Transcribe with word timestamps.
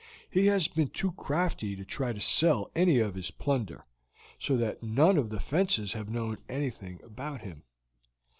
He 0.31 0.47
has 0.47 0.67
been 0.67 0.87
too 0.87 1.11
crafty 1.11 1.75
to 1.75 1.85
try 1.85 2.11
to 2.11 2.19
sell 2.19 2.71
any 2.75 2.97
of 2.97 3.13
his 3.13 3.29
plunder, 3.29 3.85
so 4.39 4.57
that 4.57 4.81
none 4.81 5.15
of 5.15 5.29
the 5.29 5.39
fences 5.39 5.93
have 5.93 6.09
known 6.09 6.39
anything 6.49 6.99
about 7.03 7.41
him. 7.41 7.61